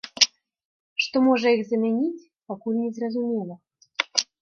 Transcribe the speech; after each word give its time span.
Што 1.05 1.17
можа 1.27 1.47
іх 1.57 1.63
замяніць, 1.73 2.27
пакуль 2.51 2.83
незразумела. 2.83 3.55